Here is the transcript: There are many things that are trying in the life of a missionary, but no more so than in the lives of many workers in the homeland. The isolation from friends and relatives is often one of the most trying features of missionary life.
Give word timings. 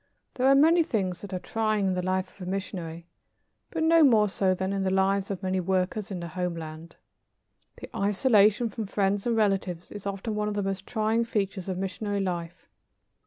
There 0.33 0.47
are 0.47 0.55
many 0.55 0.81
things 0.81 1.21
that 1.21 1.31
are 1.31 1.37
trying 1.37 1.85
in 1.85 1.93
the 1.93 2.01
life 2.01 2.33
of 2.41 2.47
a 2.47 2.49
missionary, 2.49 3.05
but 3.69 3.83
no 3.83 4.03
more 4.03 4.27
so 4.29 4.55
than 4.55 4.73
in 4.73 4.81
the 4.81 4.89
lives 4.89 5.29
of 5.29 5.43
many 5.43 5.59
workers 5.59 6.09
in 6.09 6.19
the 6.21 6.29
homeland. 6.29 6.95
The 7.77 7.95
isolation 7.95 8.67
from 8.71 8.87
friends 8.87 9.27
and 9.27 9.37
relatives 9.37 9.91
is 9.91 10.07
often 10.07 10.33
one 10.33 10.47
of 10.47 10.55
the 10.55 10.63
most 10.63 10.87
trying 10.87 11.23
features 11.23 11.69
of 11.69 11.77
missionary 11.77 12.19
life. 12.21 12.67